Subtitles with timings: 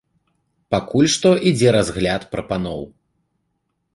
[0.75, 2.81] Пакуль што ідзе разгляд прапаноў.